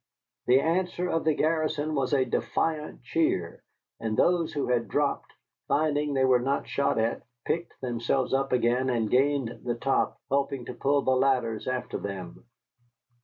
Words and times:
The 0.47 0.59
answer 0.59 1.07
of 1.07 1.25
the 1.25 1.35
garrison 1.35 1.93
was 1.93 2.11
a 2.11 2.25
defiant 2.25 3.03
cheer, 3.03 3.61
and 3.99 4.17
those 4.17 4.51
who 4.51 4.65
had 4.65 4.87
dropped, 4.87 5.31
finding 5.67 6.15
they 6.15 6.25
were 6.25 6.39
not 6.39 6.67
shot 6.67 6.97
at, 6.97 7.21
picked 7.45 7.79
themselves 7.81 8.33
up 8.33 8.51
again 8.51 8.89
and 8.89 9.11
gained 9.11 9.59
the 9.63 9.75
top, 9.75 10.19
helping 10.29 10.65
to 10.65 10.73
pull 10.73 11.03
the 11.03 11.11
ladders 11.15 11.67
after 11.67 11.99
them. 11.99 12.45